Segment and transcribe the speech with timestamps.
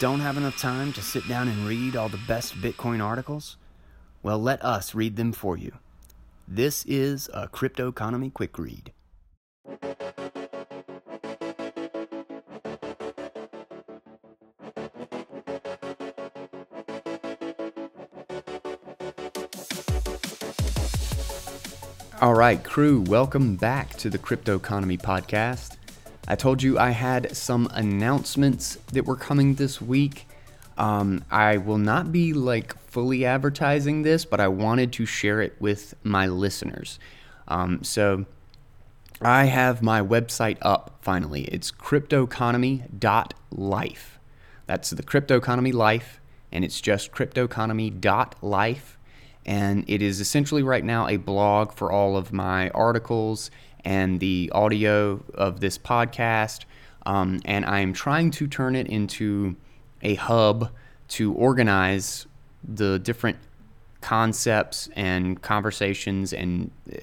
[0.00, 3.56] Don't have enough time to sit down and read all the best Bitcoin articles?
[4.24, 5.72] Well, let us read them for you.
[6.48, 8.92] This is a Crypto Economy Quick Read.
[22.20, 25.73] All right, crew, welcome back to the Crypto Economy Podcast.
[26.26, 30.26] I told you I had some announcements that were coming this week.
[30.78, 35.54] Um, I will not be like fully advertising this, but I wanted to share it
[35.60, 36.98] with my listeners.
[37.46, 38.24] Um, so
[39.20, 41.42] I have my website up finally.
[41.44, 44.18] It's cryptoeconomy.life.
[44.66, 46.20] That's the crypto economy life,
[46.50, 48.98] and it's just cryptoeconomy.life.
[49.46, 53.50] And it is essentially right now a blog for all of my articles
[53.84, 56.64] and the audio of this podcast.
[57.06, 59.56] Um, and I am trying to turn it into
[60.02, 60.70] a hub
[61.08, 62.26] to organize
[62.62, 63.38] the different
[64.00, 66.98] concepts and conversations and uh,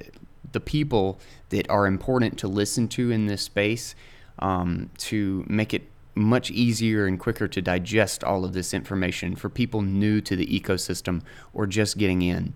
[0.52, 3.96] the people that are important to listen to in this space
[4.40, 9.50] um, to make it much easier and quicker to digest all of this information for
[9.50, 11.22] people new to the ecosystem
[11.54, 12.54] or just getting in.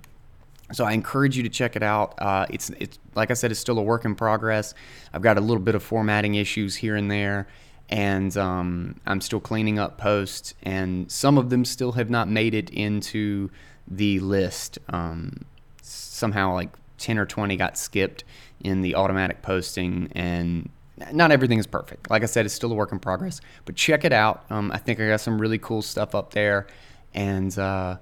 [0.72, 2.16] So I encourage you to check it out.
[2.18, 4.74] Uh, it's it's like I said, it's still a work in progress.
[5.14, 7.48] I've got a little bit of formatting issues here and there,
[7.90, 12.56] and um, I'm still cleaning up posts, and some of them still have not made
[12.56, 13.52] it into
[13.88, 14.80] the list.
[14.90, 15.46] Um,
[15.84, 18.24] somehow, like ten or twenty got skipped
[18.60, 20.68] in the automatic posting, and
[21.12, 22.10] not everything is perfect.
[22.10, 24.46] Like I said, it's still a work in progress, but check it out.
[24.50, 26.66] Um, I think I got some really cool stuff up there,
[27.14, 27.98] and uh,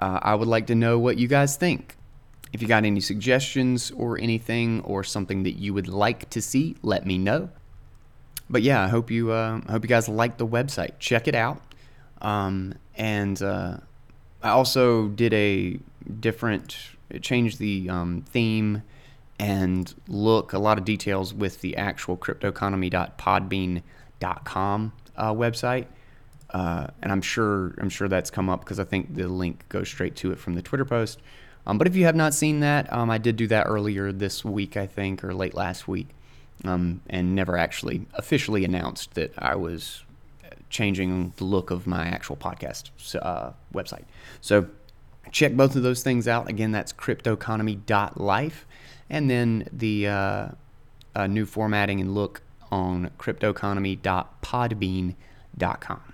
[0.00, 1.95] uh, I would like to know what you guys think.
[2.52, 6.76] If you got any suggestions or anything or something that you would like to see,
[6.82, 7.50] let me know.
[8.48, 10.92] But yeah, I hope you uh, hope you guys like the website.
[10.98, 11.60] Check it out.
[12.22, 13.78] Um, and uh,
[14.42, 15.78] I also did a
[16.20, 16.78] different
[17.20, 18.82] changed the um, theme
[19.38, 25.86] and look a lot of details with the actual cryptoeconomy.podbean.com uh, website.
[26.50, 29.88] Uh, and I'm sure I'm sure that's come up because I think the link goes
[29.88, 31.20] straight to it from the Twitter post.
[31.66, 34.44] Um, but if you have not seen that, um, I did do that earlier this
[34.44, 36.08] week, I think, or late last week,
[36.64, 40.04] um, and never actually officially announced that I was
[40.70, 42.90] changing the look of my actual podcast
[43.20, 44.04] uh, website.
[44.40, 44.66] So
[45.32, 46.48] check both of those things out.
[46.48, 48.66] Again, that's cryptoeconomy.life,
[49.10, 50.48] and then the uh,
[51.14, 56.12] uh, new formatting and look on cryptoeconomy.podbean.com.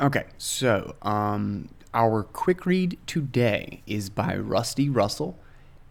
[0.00, 5.38] Okay, so um, our quick read today is by Rusty Russell,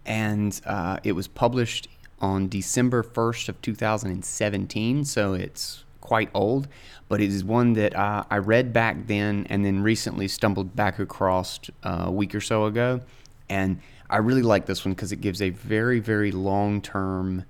[0.04, 1.88] and uh, it was published
[2.20, 6.68] on December 1st of 2017, so it's quite old,
[7.08, 10.98] but it is one that uh, I read back then and then recently stumbled back
[10.98, 13.00] across uh, a week or so ago,
[13.48, 17.46] and I really like this one because it gives a very, very long-term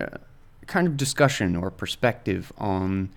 [0.00, 0.06] uh,
[0.66, 3.10] kind of discussion or perspective on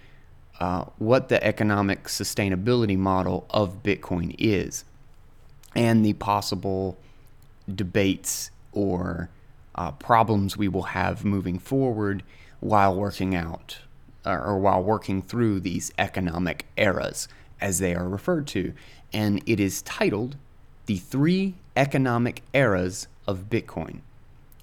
[0.60, 4.86] uh, what the economic sustainability model of Bitcoin is
[5.76, 6.98] and the possible
[7.74, 9.30] debates or
[9.76, 12.24] uh, problems we will have moving forward
[12.60, 13.80] while working out
[14.26, 17.28] or while working through these economic eras,
[17.60, 18.74] as they are referred to.
[19.12, 20.38] And it is titled
[20.86, 24.00] The Three Economic Eras of Bitcoin.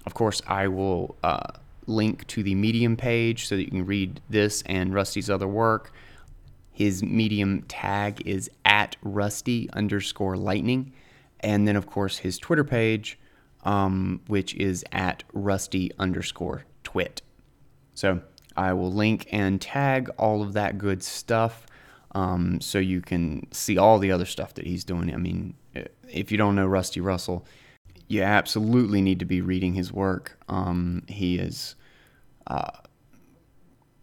[0.06, 1.52] Of course, I will uh,
[1.90, 5.92] link to the Medium page so that you can read this and Rusty's other work.
[6.70, 10.92] His Medium tag is at Rusty underscore lightning.
[11.40, 13.18] And then, of course, his Twitter page,
[13.64, 17.22] um, which is at Rusty underscore twit.
[17.94, 18.22] So
[18.56, 21.66] I will link and tag all of that good stuff
[22.12, 25.12] um, so you can see all the other stuff that he's doing.
[25.12, 25.54] I mean,
[26.08, 27.46] if you don't know Rusty Russell,
[28.08, 30.38] you absolutely need to be reading his work.
[30.48, 31.76] Um, he is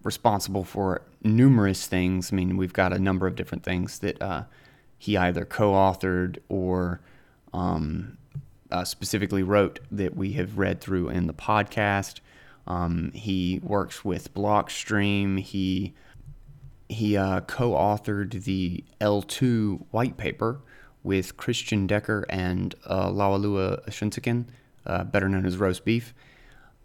[0.04, 2.32] responsible for numerous things.
[2.32, 4.44] I mean, we've got a number of different things that uh,
[4.98, 7.02] he either co authored or
[7.54, 8.18] um,
[8.72, 12.20] uh, specifically wrote that we have read through in the podcast.
[12.66, 15.40] Um, he works with Blockstream.
[15.40, 15.94] He
[16.90, 20.62] he uh, co-authored the eltoo white paper
[21.04, 24.46] with Christian Decker and uh, Shunsakin,
[24.86, 26.14] uh, better known as Roast Beef.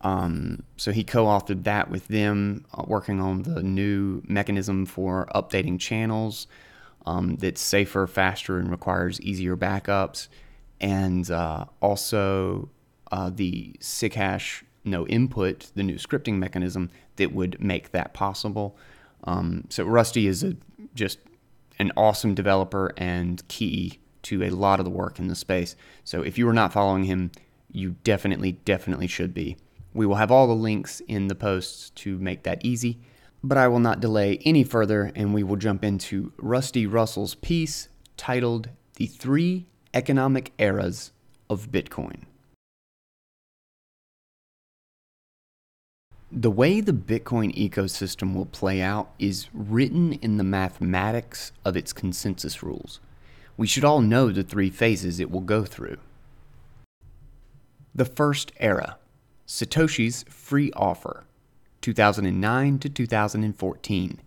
[0.02, 5.78] Um, so he co-authored that with them, uh, working on the new mechanism for updating
[5.78, 6.48] channels
[7.06, 10.28] um, that's safer, faster, and requires easier backups,
[10.80, 12.68] and uh, also
[13.12, 18.76] uh, the SigHash no input, the new scripting mechanism that would make that possible.
[19.24, 20.56] Um, so Rusty is a
[20.94, 21.18] just
[21.78, 25.74] an awesome developer and key to a lot of the work in the space.
[26.04, 27.30] So if you are not following him,
[27.70, 29.56] you definitely, definitely should be.
[29.94, 32.98] We will have all the links in the posts to make that easy,
[33.44, 37.88] but I will not delay any further and we will jump into Rusty Russell's piece
[38.16, 41.12] titled The Three Economic Eras
[41.50, 42.22] of Bitcoin.
[46.34, 51.92] The way the Bitcoin ecosystem will play out is written in the mathematics of its
[51.92, 53.00] consensus rules.
[53.58, 55.98] We should all know the three phases it will go through.
[57.94, 58.96] The first era
[59.46, 61.24] Satoshi's free offer,
[61.80, 64.20] 2009 to 2014.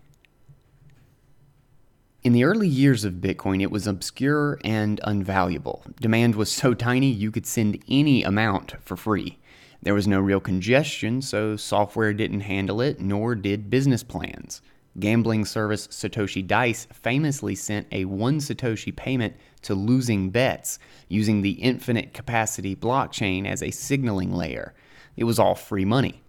[2.23, 5.83] In the early years of Bitcoin, it was obscure and unvaluable.
[6.01, 9.38] Demand was so tiny you could send any amount for free.
[9.81, 14.62] There was no real congestion, so software didn't handle it, nor did business plans.
[15.00, 21.51] Gambling service Satoshi Dice famously sent a 1 Satoshi payment to losing bets using the
[21.51, 24.73] infinite capacity blockchain as a signaling layer.
[25.15, 26.21] It was all free money.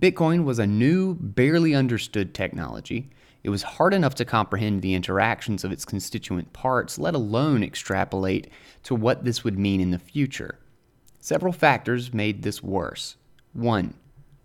[0.00, 3.10] Bitcoin was a new, barely understood technology.
[3.44, 8.48] It was hard enough to comprehend the interactions of its constituent parts, let alone extrapolate
[8.84, 10.58] to what this would mean in the future.
[11.20, 13.16] Several factors made this worse.
[13.52, 13.94] One,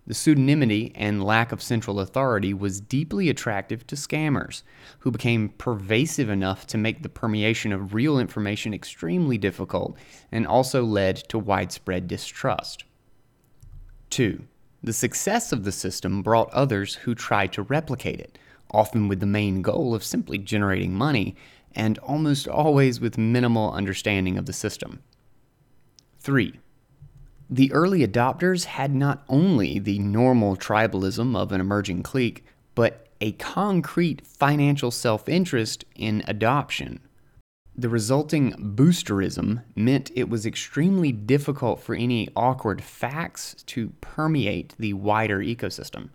[0.06, 4.64] the pseudonymity and lack of central authority was deeply attractive to scammers,
[5.00, 9.98] who became pervasive enough to make the permeation of real information extremely difficult
[10.32, 12.86] and also led to widespread distrust.
[14.10, 14.44] 2.
[14.82, 18.38] The success of the system brought others who tried to replicate it,
[18.72, 21.36] often with the main goal of simply generating money,
[21.76, 25.02] and almost always with minimal understanding of the system.
[26.20, 26.60] 3.
[27.50, 32.46] The early adopters had not only the normal tribalism of an emerging clique,
[32.76, 37.00] but a concrete financial self interest in adoption.
[37.80, 44.92] The resulting boosterism meant it was extremely difficult for any awkward facts to permeate the
[44.92, 46.10] wider ecosystem.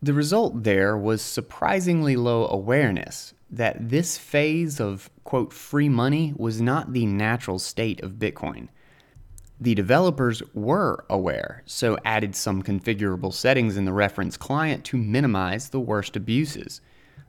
[0.00, 6.60] The result there was surprisingly low awareness that this phase of, quote, free money was
[6.60, 8.68] not the natural state of Bitcoin.
[9.60, 15.70] The developers were aware, so added some configurable settings in the reference client to minimize
[15.70, 16.80] the worst abuses.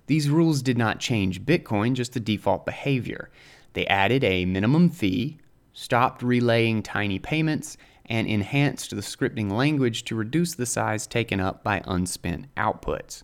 [0.08, 3.30] These rules did not change Bitcoin, just the default behavior.
[3.74, 5.38] They added a minimum fee,
[5.74, 11.64] stopped relaying tiny payments, and enhanced the scripting language to reduce the size taken up
[11.64, 13.24] by unspent outputs.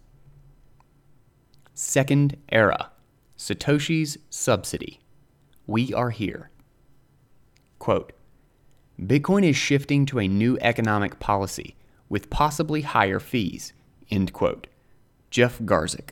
[1.73, 2.91] Second era
[3.37, 4.99] Satoshi's subsidy.
[5.65, 6.51] We are here.
[7.79, 8.13] Quote,
[9.01, 11.75] Bitcoin is shifting to a new economic policy
[12.09, 13.73] with possibly higher fees.
[14.11, 14.67] End quote.
[15.31, 16.11] Jeff Garzik.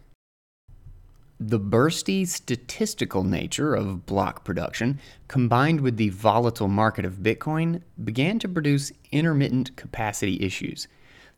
[1.44, 8.38] The bursty statistical nature of block production, combined with the volatile market of Bitcoin, began
[8.40, 10.88] to produce intermittent capacity issues.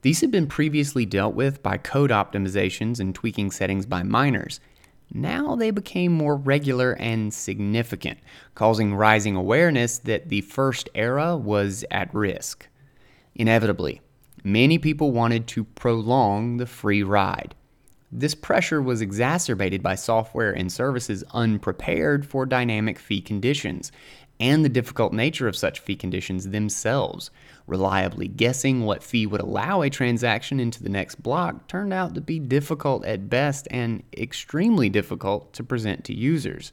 [0.02, 4.60] These had been previously dealt with by code optimizations and tweaking settings by miners,
[5.14, 8.20] now they became more regular and significant,
[8.56, 12.68] causing rising awareness that the first era was at risk.
[13.36, 14.02] Inevitably,
[14.44, 17.56] many people wanted to prolong the free ride.
[18.16, 23.92] This pressure was exacerbated by software and services unprepared for dynamic fee conditions
[24.40, 27.32] and the difficult nature of such fee conditions themselves.
[27.66, 32.22] Reliably guessing what fee would allow a transaction into the next block turned out to
[32.22, 36.72] be difficult at best and extremely difficult to present to users.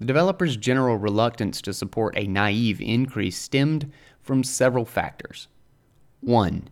[0.00, 5.46] The developer's general reluctance to support a naive increase stemmed from several factors.
[6.18, 6.68] 1.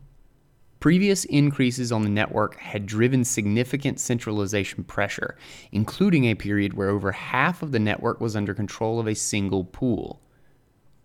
[0.80, 5.36] Previous increases on the network had driven significant centralization pressure,
[5.72, 9.62] including a period where over half of the network was under control of a single
[9.62, 10.22] pool.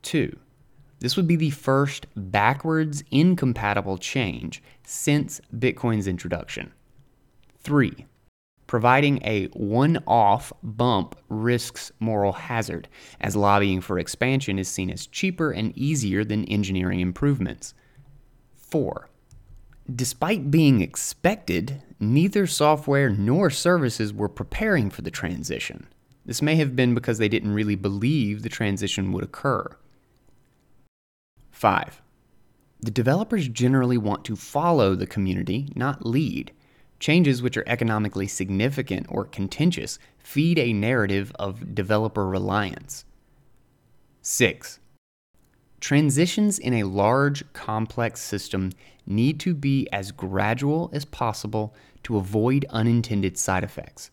[0.04, 0.34] 2.
[1.00, 6.72] This would be the first backwards incompatible change since Bitcoin's introduction.
[7.60, 8.06] 3.
[8.68, 12.88] Providing a one off bump risks moral hazard,
[13.20, 17.74] as lobbying for expansion is seen as cheaper and easier than engineering improvements.
[18.56, 19.10] 4
[19.94, 25.88] Despite being expected, neither software nor services were preparing for the transition.
[26.26, 29.78] This may have been because they didn't really believe the transition would occur.
[31.52, 32.02] 5.
[32.80, 36.52] The developers generally want to follow the community, not lead.
[37.00, 43.06] Changes which are economically significant or contentious feed a narrative of developer reliance.
[44.24, 44.80] 6.
[45.86, 48.72] Transitions in a large, complex system
[49.06, 54.10] need to be as gradual as possible to avoid unintended side effects.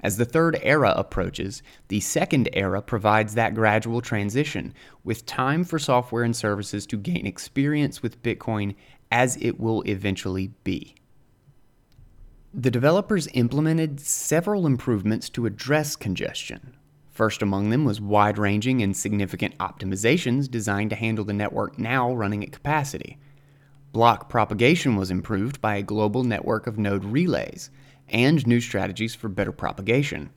[0.00, 4.74] As the third era approaches, the second era provides that gradual transition,
[5.04, 8.74] with time for software and services to gain experience with Bitcoin
[9.12, 10.96] as it will eventually be.
[12.52, 16.74] The developers implemented several improvements to address congestion.
[17.12, 22.10] First among them was wide ranging and significant optimizations designed to handle the network now
[22.10, 23.18] running at capacity.
[23.92, 27.70] Block propagation was improved by a global network of node relays
[28.08, 30.30] and new strategies for better propagation.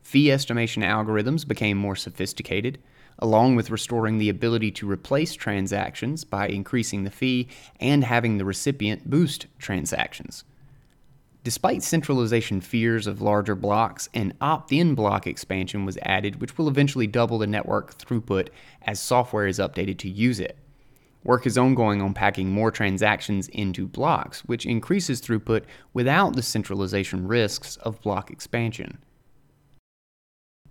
[0.00, 2.78] Fee estimation algorithms became more sophisticated,
[3.18, 8.44] along with restoring the ability to replace transactions by increasing the fee and having the
[8.46, 10.44] recipient boost transactions.
[11.46, 16.66] Despite centralization fears of larger blocks, an opt in block expansion was added, which will
[16.66, 18.48] eventually double the network throughput
[18.82, 20.58] as software is updated to use it.
[21.22, 25.62] Work is ongoing on packing more transactions into blocks, which increases throughput
[25.94, 28.98] without the centralization risks of block expansion.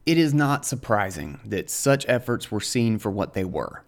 [0.05, 3.85] It is not surprising that such efforts were seen for what they were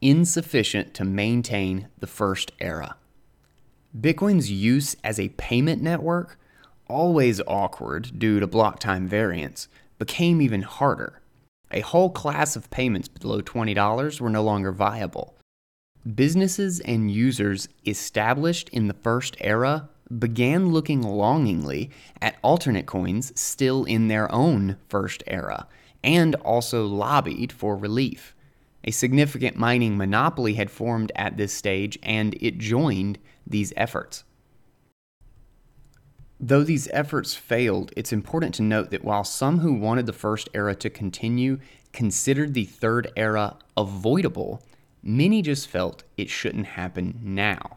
[0.00, 2.96] insufficient to maintain the first era.
[3.98, 6.38] Bitcoin's use as a payment network,
[6.88, 11.20] always awkward due to block time variance, became even harder.
[11.70, 15.36] A whole class of payments below $20 were no longer viable.
[16.14, 23.84] Businesses and users established in the first era began looking longingly at alternate coins still
[23.84, 25.66] in their own first era,
[26.02, 28.34] and also lobbied for relief.
[28.84, 34.24] A significant mining monopoly had formed at this stage, and it joined these efforts.
[36.40, 40.48] Though these efforts failed, it's important to note that while some who wanted the first
[40.52, 41.58] era to continue
[41.92, 44.62] considered the third era avoidable,
[45.06, 47.76] Many just felt it shouldn't happen now.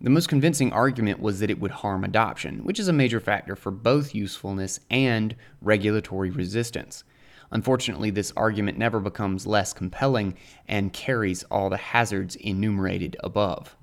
[0.00, 3.56] The most convincing argument was that it would harm adoption, which is a major factor
[3.56, 7.02] for both usefulness and regulatory resistance.
[7.50, 10.36] Unfortunately, this argument never becomes less compelling
[10.68, 13.76] and carries all the hazards enumerated above.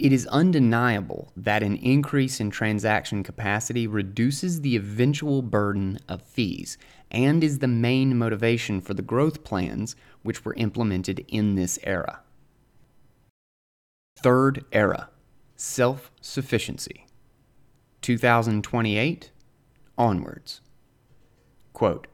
[0.00, 6.78] It is undeniable that an increase in transaction capacity reduces the eventual burden of fees
[7.10, 12.20] and is the main motivation for the growth plans which were implemented in this era.
[14.16, 15.10] Third era
[15.56, 17.04] self sufficiency.
[18.00, 19.30] 2028
[19.98, 20.62] onwards.
[21.74, 22.06] Quote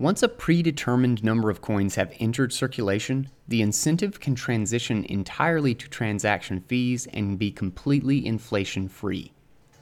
[0.00, 5.86] once a predetermined number of coins have entered circulation, the incentive can transition entirely to
[5.90, 9.30] transaction fees and be completely inflation free.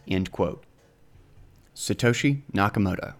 [0.09, 0.65] End quote.
[1.73, 3.15] Satoshi Nakamoto.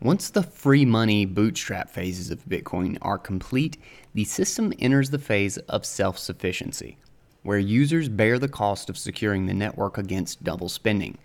[0.00, 3.76] Once the free money bootstrap phases of Bitcoin are complete,
[4.14, 6.96] the system enters the phase of self sufficiency,
[7.42, 11.18] where users bear the cost of securing the network against double spending,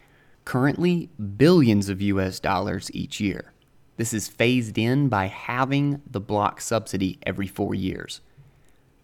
[0.43, 3.52] currently billions of US dollars each year.
[3.95, 8.21] This is phased in by halving the block subsidy every four years.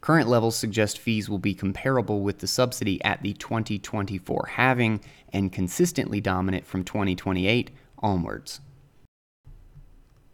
[0.01, 5.01] Current levels suggest fees will be comparable with the subsidy at the 2024 halving
[5.33, 7.69] and consistently dominant from 2028
[7.99, 8.61] onwards.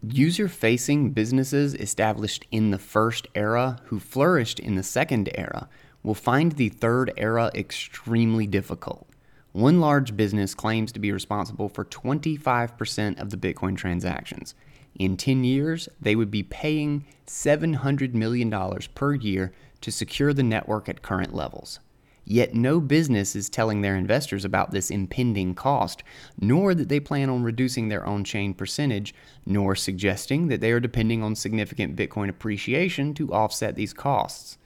[0.08, 5.68] User facing businesses established in the first era who flourished in the second era
[6.04, 9.08] will find the third era extremely difficult.
[9.56, 14.54] One large business claims to be responsible for 25% of the Bitcoin transactions.
[14.96, 18.52] In 10 years, they would be paying $700 million
[18.94, 21.80] per year to secure the network at current levels.
[22.26, 26.04] Yet no business is telling their investors about this impending cost,
[26.38, 30.82] nor that they plan on reducing their on chain percentage, nor suggesting that they are
[30.82, 34.58] depending on significant Bitcoin appreciation to offset these costs.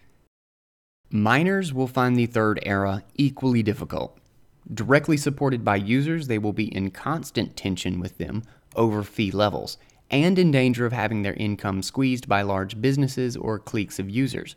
[1.11, 4.19] Miners will find the third era equally difficult.
[4.71, 8.43] Directly supported by users, they will be in constant tension with them
[8.75, 9.77] over fee levels
[10.11, 14.55] and in danger of having their income squeezed by large businesses or cliques of users.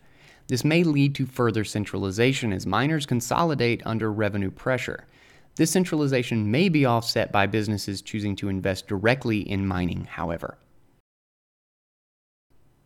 [0.49, 5.07] This may lead to further centralization as miners consolidate under revenue pressure.
[5.57, 10.59] This centralization may be offset by businesses choosing to invest directly in mining, however.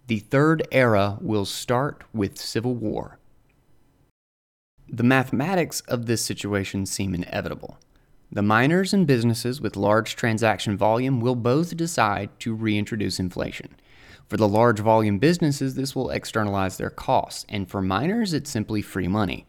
[0.06, 3.18] The third era will start with civil war.
[4.88, 7.78] The mathematics of this situation seem inevitable.
[8.30, 13.76] The miners and businesses with large transaction volume will both decide to reintroduce inflation.
[14.28, 18.82] For the large volume businesses, this will externalize their costs, and for miners, it's simply
[18.82, 19.46] free money.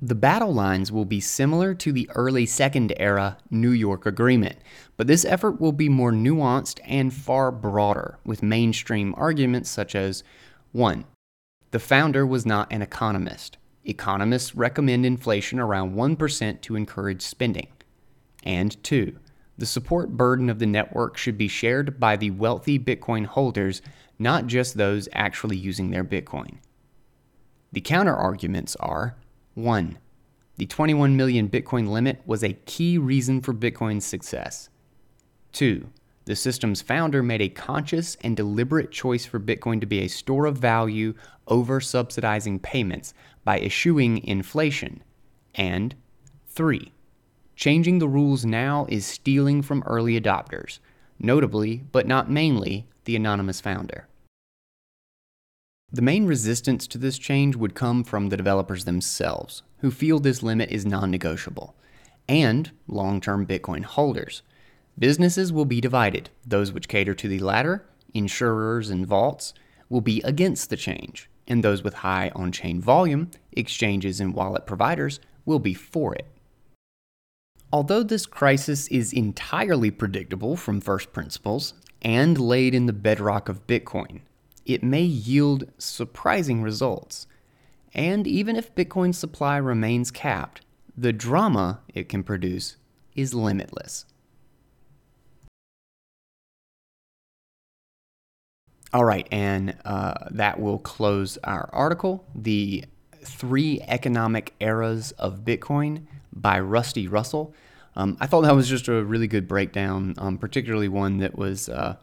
[0.00, 4.56] The battle lines will be similar to the early Second Era New York Agreement,
[4.96, 10.24] but this effort will be more nuanced and far broader, with mainstream arguments such as
[10.72, 11.04] 1.
[11.70, 13.56] The founder was not an economist.
[13.84, 17.68] Economists recommend inflation around 1% to encourage spending.
[18.44, 19.18] And 2.
[19.58, 23.82] The support burden of the network should be shared by the wealthy Bitcoin holders,
[24.18, 26.58] not just those actually using their Bitcoin.
[27.72, 29.16] The counter arguments are
[29.54, 29.98] 1.
[30.56, 34.68] The 21 million Bitcoin limit was a key reason for Bitcoin's success.
[35.52, 35.88] 2.
[36.24, 40.46] The system's founder made a conscious and deliberate choice for Bitcoin to be a store
[40.46, 41.14] of value
[41.48, 43.12] over subsidizing payments
[43.44, 45.02] by eschewing inflation.
[45.54, 45.94] And
[46.48, 46.92] 3.
[47.56, 50.78] Changing the rules now is stealing from early adopters,
[51.18, 54.08] notably, but not mainly, the anonymous founder.
[55.92, 60.42] The main resistance to this change would come from the developers themselves, who feel this
[60.42, 61.74] limit is non negotiable,
[62.26, 64.42] and long term Bitcoin holders.
[64.98, 66.30] Businesses will be divided.
[66.46, 67.84] Those which cater to the latter,
[68.14, 69.52] insurers and vaults,
[69.88, 74.66] will be against the change, and those with high on chain volume, exchanges and wallet
[74.66, 76.26] providers, will be for it.
[77.72, 83.66] Although this crisis is entirely predictable from first principles and laid in the bedrock of
[83.66, 84.20] Bitcoin,
[84.66, 87.26] it may yield surprising results.
[87.94, 90.60] And even if Bitcoin's supply remains capped,
[90.96, 92.76] the drama it can produce
[93.14, 94.04] is limitless.
[98.94, 102.84] All right, and uh, that will close our article The
[103.24, 107.54] Three Economic Eras of Bitcoin by Rusty Russell.
[107.96, 111.70] Um, I thought that was just a really good breakdown, um, particularly one that was
[111.70, 111.96] uh,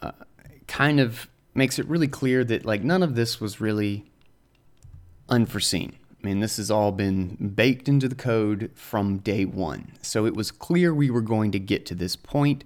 [0.00, 0.12] uh,
[0.66, 4.10] kind of makes it really clear that like none of this was really
[5.28, 5.92] unforeseen.
[6.22, 9.92] I mean, this has all been baked into the code from day one.
[10.00, 12.64] So it was clear we were going to get to this point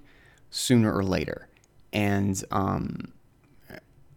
[0.50, 1.48] sooner or later.
[1.92, 3.12] And um,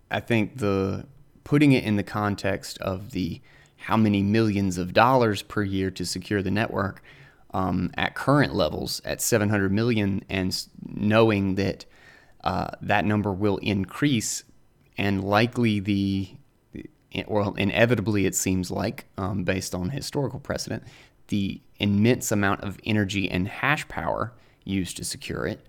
[0.10, 1.06] I think the
[1.44, 3.42] putting it in the context of the
[3.78, 7.02] how many millions of dollars per year to secure the network
[7.54, 11.86] um, at current levels at 700 million, and knowing that
[12.44, 14.44] uh, that number will increase
[14.98, 16.30] and likely the
[17.28, 20.84] well inevitably it seems like um, based on historical precedent
[21.30, 25.66] the immense amount of energy and hash power used to secure it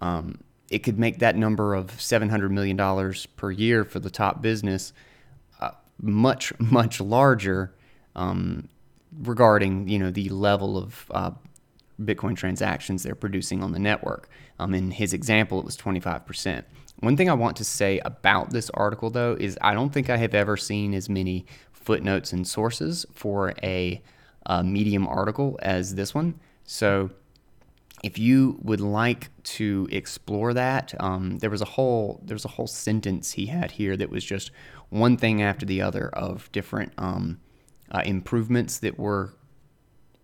[0.00, 0.38] um,
[0.70, 4.92] it could make that number of $700 million per year for the top business
[5.60, 7.74] uh, much much larger
[8.16, 8.68] um,
[9.22, 11.30] regarding you know the level of uh,
[12.02, 16.64] bitcoin transactions they're producing on the network um, in his example it was 25%
[17.00, 20.16] one thing I want to say about this article, though, is I don't think I
[20.16, 24.00] have ever seen as many footnotes and sources for a,
[24.46, 26.40] a medium article as this one.
[26.64, 27.10] So,
[28.04, 32.66] if you would like to explore that, um, there was a whole there's a whole
[32.66, 34.50] sentence he had here that was just
[34.90, 37.40] one thing after the other of different um,
[37.90, 39.32] uh, improvements that were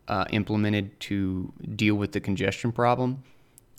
[0.08, 3.22] uh, implemented to deal with the congestion problem.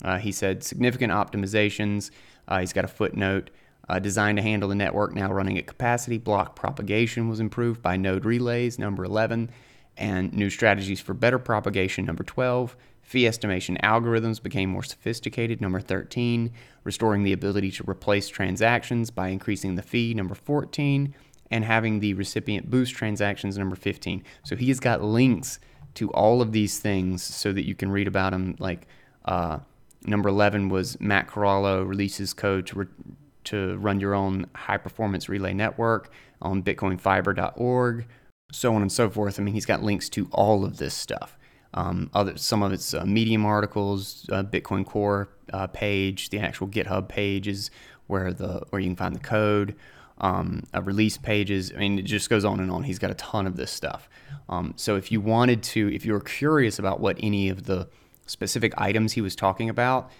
[0.04, 2.10] Uh, he said significant optimizations
[2.48, 3.50] uh, he's got a footnote
[3.88, 6.18] uh, designed to handle the network now running at capacity.
[6.18, 9.50] Block propagation was improved by node relays, number 11,
[9.96, 12.76] and new strategies for better propagation, number 12.
[13.02, 16.52] Fee estimation algorithms became more sophisticated, number 13.
[16.84, 21.14] Restoring the ability to replace transactions by increasing the fee, number 14.
[21.50, 24.24] And having the recipient boost transactions, number 15.
[24.44, 25.58] So he has got links
[25.94, 28.86] to all of these things so that you can read about them, like
[29.26, 29.58] uh,
[30.04, 32.86] Number 11 was Matt Corallo releases code to, re-
[33.44, 36.10] to run your own high performance relay network
[36.40, 38.06] on bitcoinfiber.org,
[38.50, 39.38] so on and so forth.
[39.38, 41.38] I mean, he's got links to all of this stuff.
[41.74, 46.68] Um, other some of it's uh, Medium articles, uh, Bitcoin Core uh, page, the actual
[46.68, 47.70] GitHub page is
[48.06, 49.74] where the where you can find the code.
[50.18, 51.72] Um, release pages.
[51.74, 52.84] I mean, it just goes on and on.
[52.84, 54.08] He's got a ton of this stuff.
[54.48, 57.88] Um, so if you wanted to, if you were curious about what any of the
[58.26, 60.10] specific items he was talking about,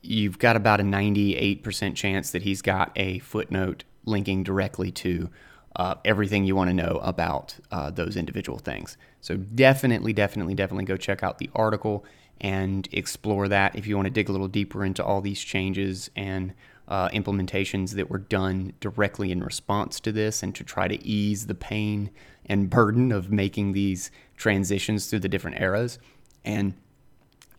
[0.00, 5.30] you've got about a 98% chance that he's got a footnote linking directly to
[5.76, 8.96] uh, everything you want to know about uh, those individual things.
[9.20, 12.04] So definitely, definitely, definitely go check out the article
[12.40, 16.10] and explore that if you want to dig a little deeper into all these changes
[16.16, 16.52] and
[16.88, 21.46] uh, implementations that were done directly in response to this and to try to ease
[21.46, 22.10] the pain
[22.46, 25.98] and burden of making these transitions through the different eras.
[26.44, 26.74] And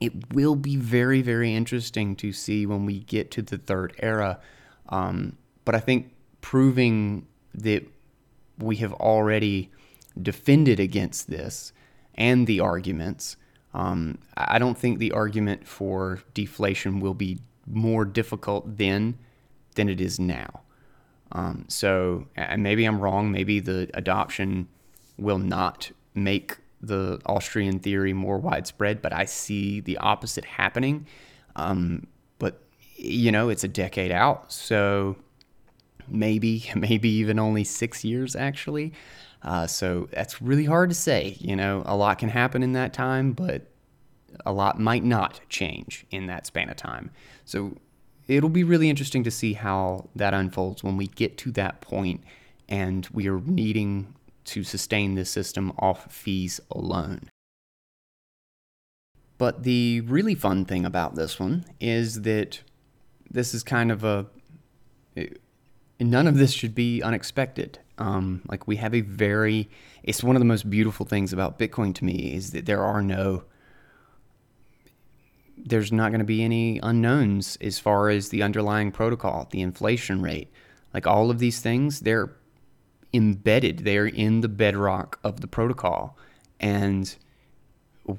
[0.01, 4.39] it will be very, very interesting to see when we get to the third era.
[4.89, 7.87] Um, but I think proving that
[8.59, 9.71] we have already
[10.21, 11.73] defended against this
[12.15, 13.37] and the arguments.
[13.73, 19.17] Um, I don't think the argument for deflation will be more difficult then
[19.75, 20.61] than it is now.
[21.31, 23.31] Um, so, and maybe I'm wrong.
[23.31, 24.67] Maybe the adoption
[25.17, 31.07] will not make the Austrian theory more widespread, but I see the opposite happening.
[31.55, 32.61] Um, but
[32.95, 35.15] you know, it's a decade out, so
[36.07, 38.93] maybe, maybe even only six years actually.
[39.41, 41.37] Uh, so that's really hard to say.
[41.39, 43.67] You know, a lot can happen in that time, but
[44.45, 47.11] a lot might not change in that span of time.
[47.45, 47.77] So
[48.27, 52.23] it'll be really interesting to see how that unfolds when we get to that point
[52.69, 57.29] and we are needing to sustain this system off fees alone.
[59.37, 62.61] But the really fun thing about this one is that
[63.29, 64.27] this is kind of a.
[65.99, 67.79] None of this should be unexpected.
[67.97, 69.69] Um, like we have a very,
[70.01, 73.01] it's one of the most beautiful things about Bitcoin to me is that there are
[73.01, 73.43] no,
[75.55, 80.21] there's not going to be any unknowns as far as the underlying protocol, the inflation
[80.21, 80.51] rate,
[80.93, 82.35] like all of these things, they're
[83.13, 86.17] embedded, they're in the bedrock of the protocol,
[86.59, 87.15] and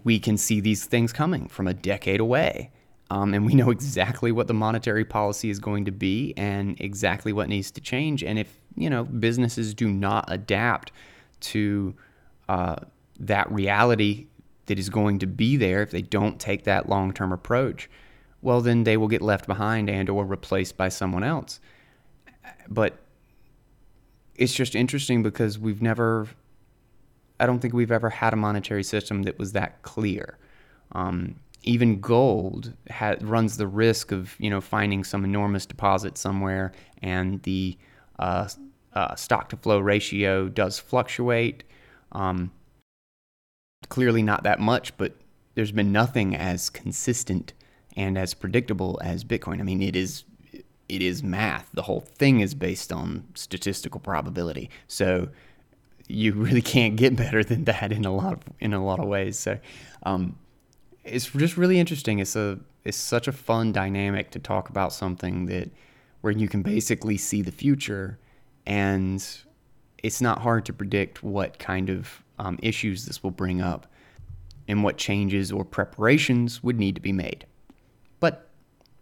[0.04, 2.70] we can see these things coming from a decade away.
[3.14, 7.32] Um, and we know exactly what the monetary policy is going to be and exactly
[7.32, 8.24] what needs to change.
[8.24, 10.90] And if you know businesses do not adapt
[11.52, 11.94] to
[12.48, 12.76] uh,
[13.20, 14.26] that reality
[14.66, 17.88] that is going to be there, if they don't take that long-term approach,
[18.42, 21.60] well, then they will get left behind and or replaced by someone else.
[22.68, 22.98] But
[24.34, 26.26] it's just interesting because we've never,
[27.38, 30.36] I don't think we've ever had a monetary system that was that clear.
[30.90, 36.72] Um, even gold ha- runs the risk of you know finding some enormous deposit somewhere,
[37.02, 37.76] and the
[38.18, 38.48] uh,
[38.94, 41.64] uh, stock to flow ratio does fluctuate.
[42.12, 42.52] Um,
[43.88, 45.14] clearly, not that much, but
[45.54, 47.52] there's been nothing as consistent
[47.96, 49.60] and as predictable as Bitcoin.
[49.60, 50.24] I mean, it is
[50.88, 51.70] it is math.
[51.72, 54.70] The whole thing is based on statistical probability.
[54.86, 55.28] So
[56.08, 59.06] you really can't get better than that in a lot of in a lot of
[59.06, 59.38] ways.
[59.38, 59.58] So
[60.04, 60.36] um,
[61.04, 62.18] it's just really interesting.
[62.18, 65.70] It's a it's such a fun dynamic to talk about something that
[66.20, 68.18] where you can basically see the future,
[68.66, 69.24] and
[70.02, 73.86] it's not hard to predict what kind of um, issues this will bring up,
[74.68, 77.46] and what changes or preparations would need to be made.
[78.20, 78.48] But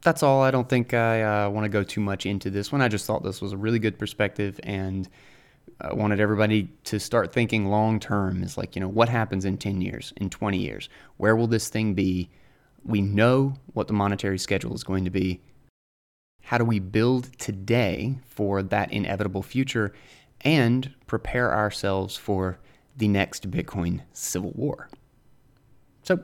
[0.02, 0.42] that's all.
[0.42, 2.80] I don't think I uh, want to go too much into this one.
[2.80, 5.08] I just thought this was a really good perspective and
[5.80, 9.58] I wanted everybody to start thinking long term is like, you know, what happens in
[9.58, 10.88] 10 years, in 20 years?
[11.16, 12.30] Where will this thing be?
[12.84, 15.40] We know what the monetary schedule is going to be.
[16.42, 19.92] How do we build today for that inevitable future
[20.42, 22.58] and prepare ourselves for
[22.96, 24.88] the next Bitcoin civil war?
[26.02, 26.22] So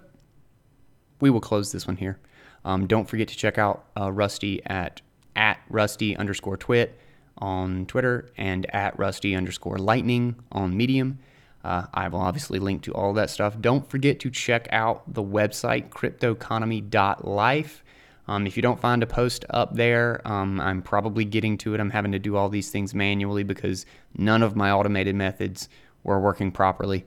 [1.20, 2.18] we will close this one here.
[2.64, 5.00] Um, don't forget to check out uh, Rusty at
[5.36, 6.98] at Rusty underscore twit
[7.38, 11.18] on Twitter and at Rusty underscore lightning on Medium.
[11.64, 13.60] Uh, I will obviously link to all that stuff.
[13.60, 17.84] Don't forget to check out the website cryptoeconomy.life.
[18.28, 21.80] Um, if you don't find a post up there, um, I'm probably getting to it.
[21.80, 25.68] I'm having to do all these things manually because none of my automated methods
[26.04, 27.06] were working properly.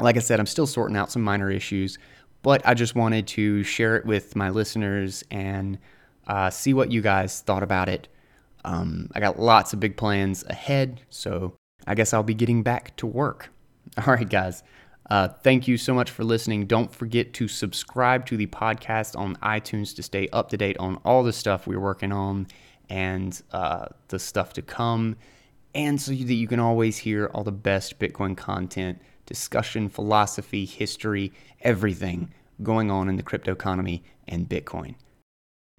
[0.00, 1.98] Like I said, I'm still sorting out some minor issues,
[2.42, 5.78] but I just wanted to share it with my listeners and
[6.26, 8.08] uh, see what you guys thought about it.
[8.64, 12.96] Um, I got lots of big plans ahead, so I guess I'll be getting back
[12.96, 13.50] to work.
[13.98, 14.62] All right, guys.
[15.10, 16.66] Uh, thank you so much for listening.
[16.66, 20.96] Don't forget to subscribe to the podcast on iTunes to stay up to date on
[21.04, 22.46] all the stuff we're working on
[22.88, 25.16] and uh, the stuff to come,
[25.74, 31.32] and so that you can always hear all the best Bitcoin content, discussion, philosophy, history,
[31.60, 34.94] everything going on in the crypto economy and Bitcoin.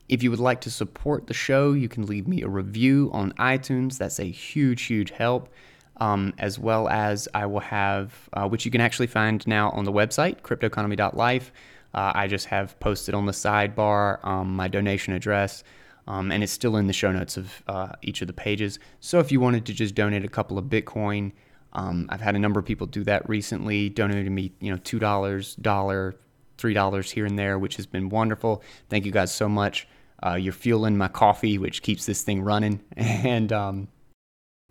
[0.07, 3.31] If you would like to support the show, you can leave me a review on
[3.33, 3.97] iTunes.
[3.97, 5.49] That's a huge, huge help.
[5.97, 9.85] Um, as well as I will have, uh, which you can actually find now on
[9.85, 11.53] the website, cryptoeconomy.life.
[11.93, 15.63] Uh, I just have posted on the sidebar um, my donation address,
[16.05, 18.77] um, and it's still in the show notes of uh, each of the pages.
[18.99, 21.31] So if you wanted to just donate a couple of Bitcoin,
[21.71, 24.99] um, I've had a number of people do that recently, donating me, you know, two
[24.99, 26.15] dollars, dollar,
[26.57, 28.61] three dollars here and there, which has been wonderful.
[28.89, 29.87] Thank you guys so much.
[30.25, 32.81] Uh, you're fueling my coffee, which keeps this thing running.
[32.97, 33.88] And um,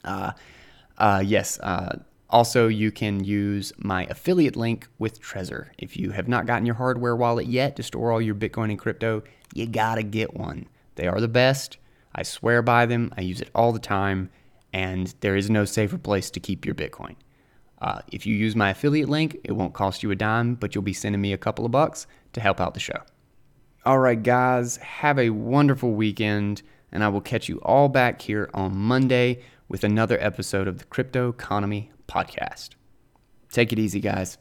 [0.05, 0.33] uh,
[0.99, 1.99] uh, yes, uh,
[2.31, 5.69] also you can use my affiliate link with Trezor.
[5.79, 8.79] If you have not gotten your hardware wallet yet to store all your Bitcoin and
[8.79, 9.23] crypto,
[9.55, 10.67] you gotta get one.
[10.97, 11.79] They are the best.
[12.15, 13.13] I swear by them.
[13.17, 14.31] I use it all the time,
[14.73, 17.17] and there is no safer place to keep your Bitcoin.
[17.81, 20.83] Uh, if you use my affiliate link, it won't cost you a dime, but you'll
[20.83, 23.03] be sending me a couple of bucks to help out the show.
[23.87, 28.49] All right, guys, have a wonderful weekend, and I will catch you all back here
[28.55, 32.71] on Monday with another episode of the Crypto Economy Podcast.
[33.51, 34.39] Take it easy, guys.